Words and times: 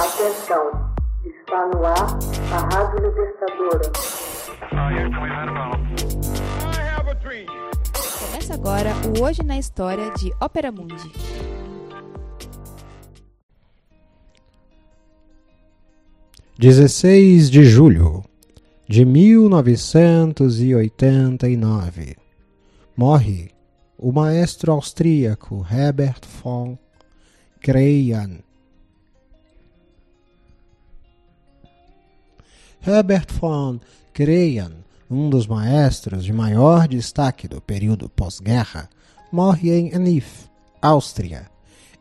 Atenção, 0.00 0.94
está 1.26 1.66
no 1.74 1.84
ar 1.84 2.18
a 2.54 2.74
Rádio 2.74 3.06
Libertadora. 3.06 3.92
Começa 8.18 8.54
agora 8.54 8.94
o 9.06 9.22
Hoje 9.22 9.42
na 9.42 9.58
História 9.58 10.10
de 10.12 10.32
Ópera 10.40 10.72
Mundi. 10.72 11.12
Dezesseis 16.58 17.50
de 17.50 17.64
julho 17.64 18.24
de 18.88 19.04
mil 19.04 19.50
novecentos 19.50 20.62
e 20.62 20.74
oitenta 20.74 21.46
e 21.46 21.58
nove 21.58 22.16
morre 22.96 23.50
o 23.98 24.10
maestro 24.12 24.72
austríaco 24.72 25.62
Herbert 25.70 26.26
von 26.42 26.78
Karajan. 27.62 28.38
Herbert 32.86 33.32
von 33.32 33.80
Karajan, 34.14 34.72
um 35.10 35.28
dos 35.28 35.46
maestros 35.46 36.24
de 36.24 36.32
maior 36.32 36.88
destaque 36.88 37.46
do 37.46 37.60
período 37.60 38.08
pós-guerra, 38.08 38.88
morre 39.30 39.70
em 39.70 39.94
Enif, 39.94 40.48
Áustria, 40.80 41.50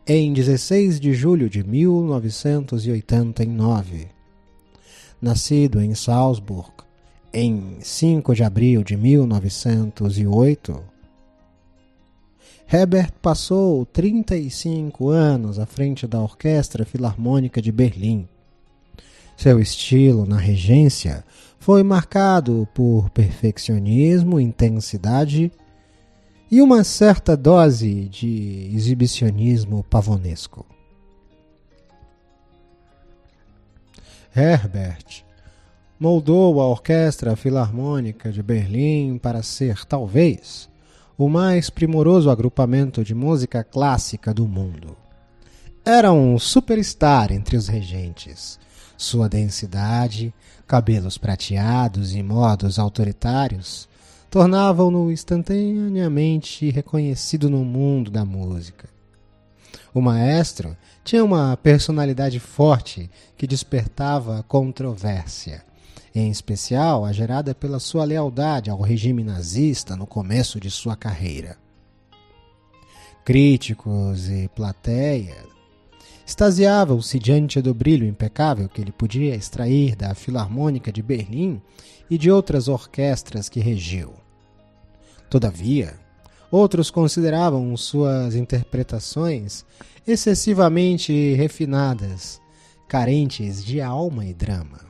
em 0.07 0.31
16 0.31 1.01
de 1.01 1.13
julho 1.13 1.49
de 1.49 1.61
1989. 1.63 4.07
Nascido 5.21 5.81
em 5.81 5.93
Salzburg 5.93 6.71
em 7.33 7.79
5 7.81 8.33
de 8.33 8.43
abril 8.43 8.81
de 8.81 8.95
1908, 8.95 10.81
Herbert 12.71 13.11
passou 13.21 13.85
35 13.85 15.09
anos 15.09 15.59
à 15.59 15.65
frente 15.65 16.07
da 16.07 16.21
Orquestra 16.21 16.85
Filarmônica 16.85 17.61
de 17.61 17.69
Berlim. 17.69 18.29
Seu 19.39 19.57
estilo 19.57 20.25
na 20.25 20.35
regência 20.35 21.23
foi 21.59 21.81
marcado 21.81 22.67
por 22.73 23.09
perfeccionismo, 23.09 24.37
intensidade 24.37 25.49
e 26.51 26.61
uma 26.61 26.83
certa 26.83 27.37
dose 27.37 28.09
de 28.09 28.69
exibicionismo 28.75 29.81
pavonesco. 29.81 30.65
Herbert 34.35 35.23
moldou 35.97 36.59
a 36.59 36.67
Orquestra 36.67 37.33
Filarmônica 37.37 38.33
de 38.33 38.43
Berlim 38.43 39.17
para 39.17 39.41
ser, 39.41 39.85
talvez, 39.85 40.69
o 41.17 41.29
mais 41.29 41.69
primoroso 41.69 42.29
agrupamento 42.29 43.05
de 43.05 43.15
música 43.15 43.63
clássica 43.63 44.33
do 44.33 44.45
mundo. 44.45 44.97
Era 45.85 46.11
um 46.11 46.37
superstar 46.37 47.31
entre 47.31 47.55
os 47.55 47.69
regentes. 47.69 48.59
Sua 48.99 49.29
densidade, 49.29 50.33
cabelos 50.67 51.17
prateados 51.17 52.13
e 52.13 52.21
modos 52.21 52.77
autoritários 52.77 53.87
tornavam-no 54.29 55.09
instantaneamente 55.09 56.69
reconhecido 56.69 57.49
no 57.49 57.63
mundo 57.63 58.11
da 58.11 58.25
música. 58.25 58.89
O 59.93 60.01
maestro 60.01 60.75
tinha 61.01 61.23
uma 61.23 61.55
personalidade 61.55 62.41
forte 62.41 63.09
que 63.37 63.47
despertava 63.47 64.43
controvérsia 64.43 65.63
em 66.13 66.29
especial 66.29 67.05
a 67.05 67.13
gerada 67.13 67.55
pela 67.55 67.79
sua 67.79 68.03
lealdade 68.03 68.69
ao 68.69 68.81
regime 68.81 69.23
nazista 69.23 69.95
no 69.95 70.05
começo 70.05 70.59
de 70.59 70.69
sua 70.69 70.97
carreira. 70.97 71.55
Críticos 73.23 74.27
e 74.27 74.49
plateia 74.49 75.37
extasiavam-se 76.29 77.17
diante 77.17 77.59
do 77.59 77.73
brilho 77.73 78.05
impecável 78.05 78.69
que 78.69 78.79
ele 78.79 78.91
podia 78.91 79.33
extrair 79.33 79.95
da 79.95 80.13
Filarmônica 80.13 80.91
de 80.91 81.01
Berlim 81.01 81.59
e 82.07 82.19
de 82.19 82.29
outras 82.29 82.67
orquestras 82.67 83.49
que 83.49 83.59
regiu. 83.59 84.13
Todavia, 85.27 85.95
outros 86.51 86.91
consideravam 86.91 87.75
suas 87.75 88.35
interpretações 88.35 89.65
excessivamente 90.05 91.33
refinadas, 91.33 92.39
carentes 92.87 93.65
de 93.65 93.81
alma 93.81 94.23
e 94.23 94.31
drama. 94.31 94.81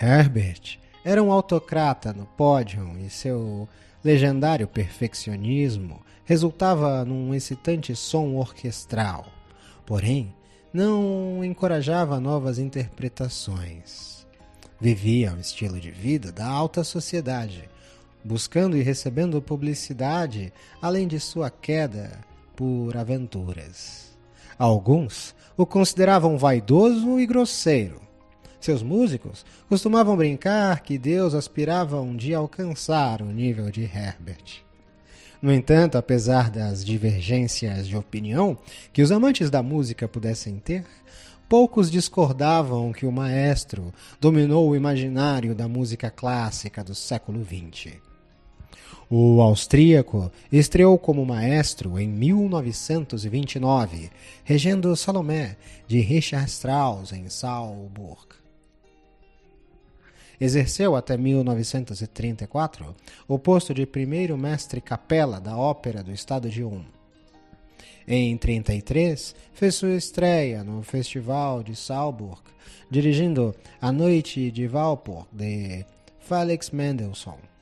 Herbert 0.00 0.78
era 1.04 1.22
um 1.22 1.30
autocrata 1.30 2.10
no 2.10 2.24
pódio 2.24 2.96
e 3.04 3.10
seu 3.10 3.68
legendário 4.02 4.66
perfeccionismo 4.66 6.00
resultava 6.24 7.04
num 7.04 7.34
excitante 7.34 7.94
som 7.94 8.36
orquestral. 8.36 9.26
Porém, 9.86 10.34
não 10.72 11.44
encorajava 11.44 12.18
novas 12.18 12.58
interpretações. 12.58 14.26
Vivia 14.80 15.32
um 15.32 15.38
estilo 15.38 15.80
de 15.80 15.90
vida 15.90 16.32
da 16.32 16.46
alta 16.46 16.82
sociedade, 16.82 17.68
buscando 18.24 18.76
e 18.76 18.82
recebendo 18.82 19.40
publicidade, 19.40 20.52
além 20.80 21.06
de 21.06 21.20
sua 21.20 21.50
queda 21.50 22.18
por 22.56 22.96
aventuras. 22.96 24.16
Alguns 24.58 25.34
o 25.56 25.64
consideravam 25.64 26.36
vaidoso 26.36 27.18
e 27.20 27.26
grosseiro, 27.26 28.04
seus 28.64 28.82
músicos 28.82 29.44
costumavam 29.68 30.16
brincar 30.16 30.80
que 30.80 30.96
Deus 30.96 31.34
aspirava 31.34 32.00
um 32.00 32.16
dia 32.16 32.38
alcançar 32.38 33.20
o 33.20 33.26
nível 33.26 33.70
de 33.70 33.82
Herbert. 33.82 34.64
No 35.44 35.52
entanto, 35.52 35.98
apesar 35.98 36.50
das 36.50 36.82
divergências 36.82 37.86
de 37.86 37.94
opinião 37.94 38.56
que 38.94 39.02
os 39.02 39.12
amantes 39.12 39.50
da 39.50 39.62
música 39.62 40.08
pudessem 40.08 40.58
ter, 40.58 40.86
poucos 41.46 41.90
discordavam 41.90 42.94
que 42.94 43.04
o 43.04 43.12
maestro 43.12 43.92
dominou 44.18 44.70
o 44.70 44.74
imaginário 44.74 45.54
da 45.54 45.68
música 45.68 46.10
clássica 46.10 46.82
do 46.82 46.94
século 46.94 47.44
XX. 47.44 47.98
O 49.10 49.42
austríaco 49.42 50.32
estreou 50.50 50.98
como 50.98 51.26
maestro 51.26 52.00
em 52.00 52.08
1929, 52.08 54.10
regendo 54.44 54.96
Salomé 54.96 55.58
de 55.86 56.00
Richard 56.00 56.48
Strauss 56.48 57.12
em 57.12 57.28
Salzburg. 57.28 58.43
Exerceu 60.40 60.96
até 60.96 61.16
1934 61.16 62.94
o 63.28 63.38
posto 63.38 63.72
de 63.72 63.86
primeiro 63.86 64.36
mestre 64.36 64.80
capela 64.80 65.40
da 65.40 65.56
Ópera 65.56 66.02
do 66.02 66.12
Estado 66.12 66.48
de 66.48 66.62
Ulm. 66.62 66.84
Em 68.06 68.34
1933, 68.34 69.34
fez 69.54 69.74
sua 69.74 69.96
estreia 69.96 70.62
no 70.62 70.82
Festival 70.82 71.62
de 71.62 71.74
Salzburg, 71.74 72.42
dirigindo 72.90 73.54
A 73.80 73.90
Noite 73.90 74.50
de 74.50 74.66
Walpurg 74.66 75.26
de 75.32 75.86
Felix 76.20 76.70
Mendelssohn. 76.70 77.53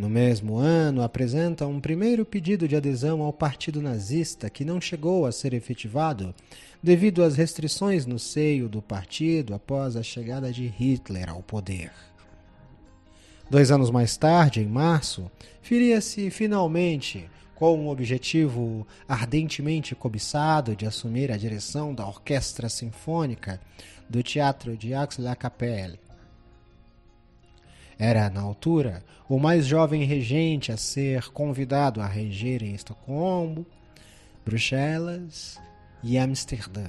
No 0.00 0.08
mesmo 0.08 0.56
ano, 0.56 1.02
apresenta 1.02 1.66
um 1.66 1.78
primeiro 1.78 2.24
pedido 2.24 2.66
de 2.66 2.74
adesão 2.74 3.20
ao 3.20 3.34
Partido 3.34 3.82
Nazista 3.82 4.48
que 4.48 4.64
não 4.64 4.80
chegou 4.80 5.26
a 5.26 5.30
ser 5.30 5.52
efetivado 5.52 6.34
devido 6.82 7.22
às 7.22 7.36
restrições 7.36 8.06
no 8.06 8.18
seio 8.18 8.66
do 8.66 8.80
partido 8.80 9.52
após 9.52 9.96
a 9.96 10.02
chegada 10.02 10.50
de 10.50 10.66
Hitler 10.66 11.28
ao 11.28 11.42
poder. 11.42 11.92
Dois 13.50 13.70
anos 13.70 13.90
mais 13.90 14.16
tarde, 14.16 14.62
em 14.62 14.66
março, 14.66 15.30
firia-se 15.60 16.30
finalmente 16.30 17.28
com 17.54 17.84
o 17.84 17.90
objetivo 17.90 18.86
ardentemente 19.06 19.94
cobiçado 19.94 20.74
de 20.74 20.86
assumir 20.86 21.30
a 21.30 21.36
direção 21.36 21.94
da 21.94 22.06
Orquestra 22.06 22.70
Sinfônica 22.70 23.60
do 24.08 24.22
Teatro 24.22 24.78
de 24.78 24.94
Aix-la-Capelle 24.94 25.98
era, 28.00 28.28
na 28.30 28.40
altura, 28.40 29.04
o 29.28 29.38
mais 29.38 29.66
jovem 29.66 30.04
regente 30.04 30.72
a 30.72 30.76
ser 30.78 31.30
convidado 31.32 32.00
a 32.00 32.06
reger 32.06 32.62
em 32.62 32.74
Estocolmo, 32.74 33.66
Bruxelas 34.42 35.60
e 36.02 36.16
Amsterdã. 36.16 36.86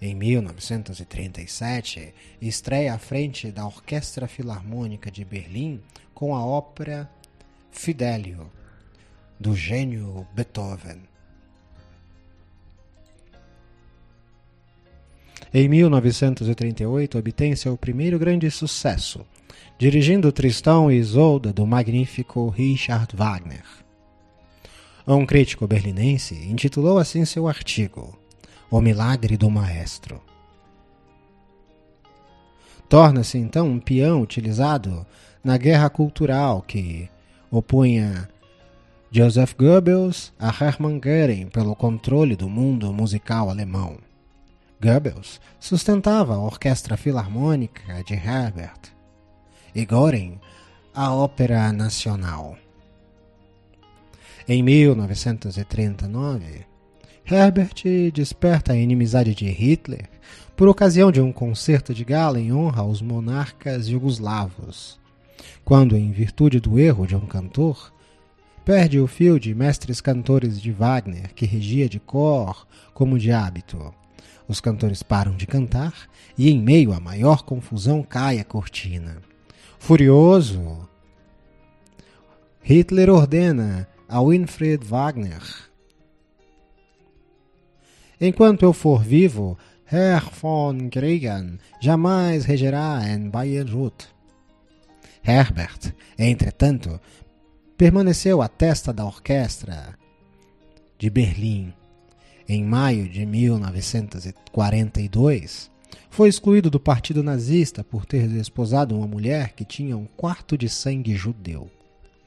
Em 0.00 0.14
1937, 0.14 2.14
estreia 2.40 2.94
à 2.94 2.98
frente 2.98 3.50
da 3.50 3.66
Orquestra 3.66 4.28
Filarmônica 4.28 5.10
de 5.10 5.24
Berlim 5.24 5.80
com 6.14 6.32
a 6.32 6.46
ópera 6.46 7.10
Fidelio, 7.72 8.48
do 9.38 9.54
gênio 9.56 10.24
Beethoven. 10.32 11.00
Em 15.52 15.68
1938, 15.68 17.18
obtém 17.18 17.56
seu 17.56 17.76
primeiro 17.76 18.16
grande 18.16 18.48
sucesso, 18.48 19.26
dirigindo 19.78 20.32
Tristão 20.32 20.90
e 20.90 20.96
Isolda 20.96 21.52
do 21.52 21.66
magnífico 21.66 22.48
Richard 22.48 23.14
Wagner. 23.14 23.64
Um 25.06 25.24
crítico 25.24 25.66
berlinense 25.66 26.34
intitulou 26.34 26.98
assim 26.98 27.24
seu 27.24 27.48
artigo 27.48 28.18
O 28.70 28.80
Milagre 28.80 29.36
do 29.36 29.48
Maestro. 29.48 30.20
Torna-se 32.88 33.38
então 33.38 33.68
um 33.68 33.78
peão 33.78 34.20
utilizado 34.20 35.06
na 35.42 35.56
guerra 35.56 35.88
cultural 35.88 36.60
que 36.60 37.08
opunha 37.50 38.28
Joseph 39.10 39.54
Goebbels 39.54 40.32
a 40.38 40.48
Hermann 40.48 41.00
Göring 41.00 41.46
pelo 41.46 41.74
controle 41.74 42.36
do 42.36 42.48
mundo 42.48 42.92
musical 42.92 43.48
alemão. 43.48 43.96
Goebbels 44.82 45.40
sustentava 45.58 46.34
a 46.34 46.38
Orquestra 46.38 46.96
Filarmônica 46.96 48.04
de 48.04 48.14
Herbert 48.14 48.97
e 49.78 49.86
Göring 49.86 50.38
a 50.92 51.14
Ópera 51.14 51.72
Nacional. 51.72 52.58
Em 54.48 54.60
1939, 54.60 56.66
Herbert 57.24 58.10
desperta 58.12 58.72
a 58.72 58.76
inimizade 58.76 59.36
de 59.36 59.46
Hitler 59.46 60.08
por 60.56 60.66
ocasião 60.66 61.12
de 61.12 61.20
um 61.20 61.30
concerto 61.30 61.94
de 61.94 62.04
gala 62.04 62.40
em 62.40 62.52
honra 62.52 62.82
aos 62.82 63.00
monarcas 63.00 63.86
jugoslavos, 63.86 64.98
quando, 65.64 65.96
em 65.96 66.10
virtude 66.10 66.58
do 66.58 66.76
erro 66.76 67.06
de 67.06 67.14
um 67.14 67.26
cantor, 67.26 67.94
perde 68.64 68.98
o 68.98 69.06
fio 69.06 69.38
de 69.38 69.54
mestres 69.54 70.00
cantores 70.00 70.60
de 70.60 70.72
Wagner 70.72 71.32
que 71.34 71.46
regia 71.46 71.88
de 71.88 72.00
cor 72.00 72.66
como 72.92 73.16
de 73.16 73.30
hábito. 73.30 73.94
Os 74.48 74.60
cantores 74.60 75.04
param 75.04 75.36
de 75.36 75.46
cantar 75.46 75.94
e, 76.36 76.50
em 76.50 76.60
meio 76.60 76.92
à 76.92 76.98
maior 76.98 77.44
confusão, 77.44 78.02
cai 78.02 78.40
a 78.40 78.44
cortina. 78.44 79.22
Furioso, 79.78 80.88
Hitler 82.62 83.08
ordena 83.08 83.88
a 84.08 84.20
Winfried 84.20 84.84
Wagner: 84.84 85.42
Enquanto 88.20 88.64
eu 88.64 88.72
for 88.72 89.02
vivo, 89.02 89.56
Herr 89.90 90.30
von 90.30 90.90
Kriegen 90.90 91.58
jamais 91.80 92.44
regerá 92.44 93.00
em 93.08 93.30
Bayreuth. 93.30 94.06
Herbert, 95.22 95.94
entretanto, 96.18 97.00
permaneceu 97.76 98.42
à 98.42 98.48
testa 98.48 98.92
da 98.92 99.06
orquestra 99.06 99.96
de 100.98 101.08
Berlim. 101.08 101.72
Em 102.46 102.62
maio 102.64 103.08
de 103.08 103.24
1942, 103.24 105.70
foi 106.10 106.28
excluído 106.28 106.70
do 106.70 106.80
partido 106.80 107.22
nazista 107.22 107.84
por 107.84 108.04
ter 108.04 108.26
desposado 108.28 108.96
uma 108.96 109.06
mulher 109.06 109.52
que 109.52 109.64
tinha 109.64 109.96
um 109.96 110.06
quarto 110.16 110.56
de 110.56 110.68
sangue 110.68 111.14
judeu. 111.14 111.70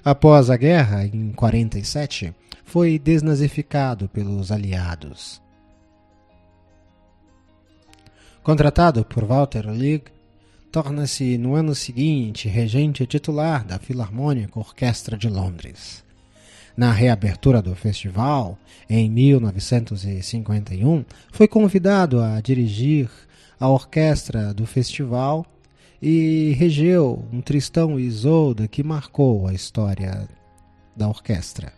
Após 0.04 0.50
a 0.50 0.58
guerra, 0.58 1.06
em 1.06 1.32
47, 1.32 2.34
foi 2.64 2.98
desnazificado 2.98 4.10
pelos 4.10 4.52
aliados. 4.52 5.42
Contratado 8.42 9.06
por 9.06 9.24
Walter 9.26 9.70
Lieg, 9.70 10.06
torna-se 10.72 11.38
no 11.38 11.54
ano 11.54 11.76
seguinte 11.76 12.48
regente 12.48 13.06
titular 13.06 13.64
da 13.64 13.78
Filarmônica 13.78 14.58
Orquestra 14.58 15.16
de 15.16 15.30
Londres. 15.30 16.04
Na 16.76 16.92
reabertura 16.92 17.62
do 17.62 17.76
festival, 17.76 18.58
em 18.90 19.08
1951, 19.12 21.06
foi 21.32 21.48
convidado 21.48 22.20
a 22.22 22.42
dirigir 22.42 23.10
a 23.62 23.70
orquestra 23.70 24.54
do 24.56 24.66
festival 24.66 25.46
e 26.02 26.56
regeu 26.58 27.24
um 27.32 27.40
Tristão 27.42 28.00
e 28.00 28.08
Isolda 28.08 28.68
que 28.68 28.82
marcou 28.82 29.48
a 29.48 29.54
história 29.54 30.28
da 30.96 31.08
orquestra. 31.08 31.72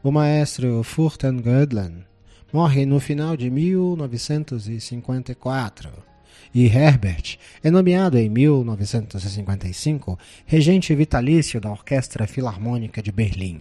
O 0.00 0.12
maestro 0.12 0.84
Furten 0.84 1.42
morre 2.52 2.86
no 2.86 3.00
final 3.00 3.36
de 3.36 3.50
1954 3.50 5.90
e 6.54 6.66
Herbert 6.66 7.36
é 7.64 7.68
nomeado 7.68 8.16
em 8.16 8.28
1955 8.28 10.16
regente 10.46 10.94
vitalício 10.94 11.60
da 11.60 11.68
Orquestra 11.68 12.28
Filarmônica 12.28 13.02
de 13.02 13.10
Berlim, 13.10 13.60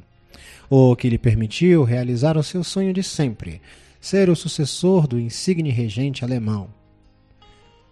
o 0.70 0.96
que 0.96 1.10
lhe 1.10 1.18
permitiu 1.18 1.84
realizar 1.84 2.38
o 2.38 2.44
seu 2.44 2.64
sonho 2.64 2.94
de 2.94 3.02
sempre, 3.02 3.60
ser 4.02 4.30
o 4.30 4.36
sucessor 4.36 5.08
do 5.08 5.20
insigne 5.20 5.70
regente 5.70 6.26
alemão. 6.26 6.68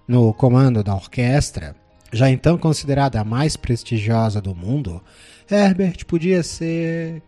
No 0.08 0.34
comando 0.34 0.84
da 0.84 0.96
orquestra, 0.96 1.76
já 2.12 2.32
então 2.32 2.58
considerada 2.58 3.22
a 3.22 3.24
mais 3.24 3.56
prestigiosa 3.56 4.42
do 4.42 4.56
mundo, 4.56 5.02
Herbert 5.50 6.04
podia 6.08 6.42
ser 6.42 7.22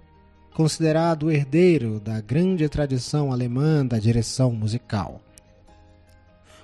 considerado 0.54 1.28
o 1.28 1.32
herdeiro 1.32 2.00
da 2.00 2.20
grande 2.20 2.68
tradição 2.68 3.32
alemã 3.32 3.86
da 3.86 4.00
direção 4.00 4.52
musical. 4.52 5.22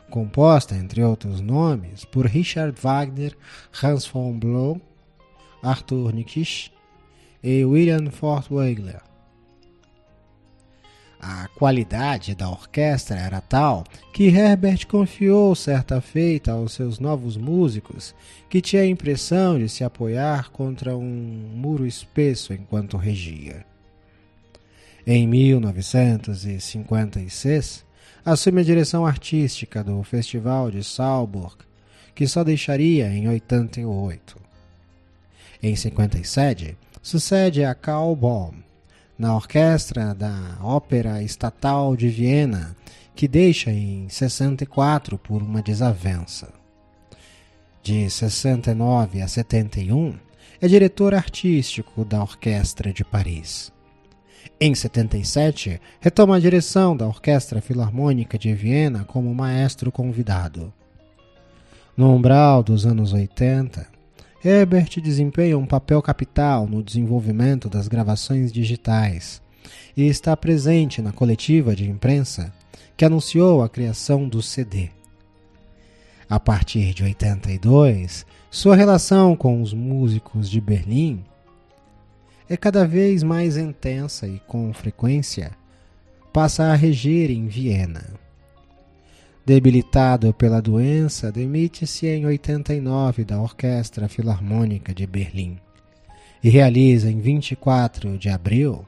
Composta, 0.10 0.76
entre 0.76 1.04
outros 1.04 1.40
nomes, 1.40 2.04
por 2.04 2.26
Richard 2.26 2.80
Wagner, 2.82 3.38
Hans 3.84 4.08
von 4.08 4.40
Blow, 4.40 4.82
Arthur 5.62 6.14
Nikisch 6.14 6.72
e 7.44 7.64
William 7.64 8.10
Furtwängler. 8.10 9.02
A 11.30 11.50
qualidade 11.50 12.34
da 12.34 12.50
orquestra 12.50 13.20
era 13.20 13.42
tal 13.42 13.84
que 14.14 14.30
Herbert 14.30 14.88
confiou 14.88 15.54
certa 15.56 16.00
feita 16.00 16.54
aos 16.54 16.72
seus 16.72 17.00
novos 17.00 17.36
músicos 17.36 18.16
que 18.50 18.62
tinha 18.62 18.84
a 18.84 18.88
impressão 18.88 19.60
de 19.60 19.68
se 19.68 19.84
apoiar 19.84 20.50
contra 20.52 20.96
um 20.96 21.52
muro 21.54 21.86
espesso 21.86 22.54
enquanto 22.54 22.96
regia. 22.96 23.66
Em 25.06 25.28
1956, 25.28 27.84
assume 28.24 28.62
a 28.62 28.64
direção 28.64 29.06
artística 29.06 29.84
do 29.84 30.02
Festival 30.04 30.72
de 30.72 30.82
Salzburg, 30.82 31.58
que 32.16 32.26
só 32.26 32.42
deixaria 32.42 33.10
em 33.10 33.28
88. 33.28 34.38
Em 35.62 35.76
57, 35.76 36.78
sucede 37.02 37.66
a 37.66 37.76
Karl 37.76 38.16
Baum, 38.16 38.66
na 39.18 39.36
orquestra 39.36 40.14
da 40.14 40.58
Ópera 40.62 41.24
Estatal 41.24 41.96
de 41.96 42.08
Viena, 42.08 42.76
que 43.16 43.28
deixa 43.28 43.72
em 43.72 44.08
64 44.08 45.18
por 45.18 45.42
uma 45.42 45.62
desavença. 45.62 46.54
De 47.82 48.10
69 48.10 49.22
a 49.22 49.28
71, 49.28 50.16
é 50.62 50.68
diretor 50.68 51.16
artístico 51.16 52.04
da 52.04 52.22
Orquestra 52.22 52.92
de 52.92 53.04
Paris. 53.04 53.72
Em 54.60 54.74
77, 54.74 55.80
retoma 56.00 56.36
a 56.36 56.40
direção 56.40 56.96
da 56.98 57.08
Orquestra 57.08 57.62
Filarmônica 57.62 58.38
de 58.38 58.54
Viena 58.54 59.04
como 59.04 59.34
maestro 59.34 59.92
convidado. 59.92 60.74
No 61.96 62.14
umbral 62.14 62.62
dos 62.62 62.86
anos 62.86 63.14
80, 63.14 63.88
Herbert 64.44 65.02
desempenha 65.02 65.58
um 65.58 65.66
papel 65.66 66.02
capital 66.02 66.68
no 66.68 66.84
desenvolvimento 66.84 67.68
das 67.68 67.88
gravações 67.88 68.52
digitais 68.52 69.42
e 69.96 70.08
está 70.08 70.38
presente 70.38 71.02
na 71.02 71.12
coletiva 71.12 71.76
de 71.76 71.90
imprensa 71.90 72.54
que 72.96 73.04
anunciou 73.04 73.64
a 73.64 73.70
criação 73.70 74.28
do 74.28 74.42
CD. 74.42 74.90
A 76.30 76.40
partir 76.40 76.94
de 76.94 77.04
82, 77.04 78.26
sua 78.52 78.76
relação 78.76 79.36
com 79.36 79.62
os 79.62 79.74
músicos 79.74 80.50
de 80.50 80.62
Berlim 80.62 81.24
é 82.48 82.56
cada 82.56 82.86
vez 82.86 83.24
mais 83.24 83.58
intensa 83.58 84.28
e, 84.28 84.40
com 84.42 84.72
frequência, 84.72 85.52
passa 86.32 86.66
a 86.66 86.76
reger 86.76 87.32
em 87.32 87.48
Viena. 87.48 88.27
Debilitado 89.48 90.34
pela 90.34 90.62
doença, 90.62 91.32
demite-se 91.32 92.06
em 92.06 92.26
89 92.26 93.24
da 93.24 93.42
Orquestra 93.42 94.10
Filarmônica 94.10 94.94
de 94.94 95.08
Berlim 95.08 95.58
e 96.44 96.50
realiza 96.50 97.10
em 97.10 97.22
24 97.22 98.18
de 98.18 98.28
abril, 98.28 98.84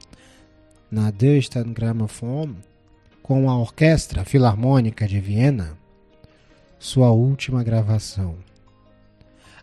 na 0.90 1.10
Deutschen 1.10 1.72
Grammophon, 1.72 2.54
com 3.22 3.48
a 3.48 3.56
Orquestra 3.56 4.22
Filarmônica 4.22 5.08
de 5.08 5.18
Viena, 5.18 5.78
sua 6.78 7.10
última 7.10 7.64
gravação, 7.64 8.36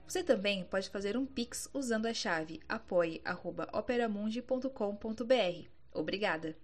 Você 0.08 0.24
também 0.24 0.63
pode 0.63 0.89
fazer 0.89 1.18
um 1.18 1.25
Pix 1.25 1.68
usando 1.74 2.06
a 2.06 2.13
chave 2.13 2.62
apoie.operamundi.com.br. 2.70 5.68
Obrigada! 5.94 6.62